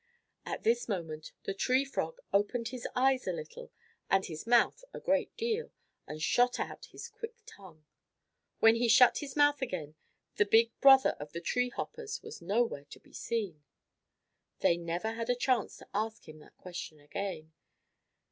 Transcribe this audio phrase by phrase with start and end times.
[0.47, 3.71] At this moment the Tree Frog opened his eyes a little
[4.09, 5.71] and his mouth a great deal,
[6.07, 7.85] and shot out his quick tongue.
[8.57, 9.93] When he shut his mouth again,
[10.37, 13.63] the big brother of the Frog Hoppers was nowhere to be seen.
[14.61, 17.53] They never had a chance to ask him that question again.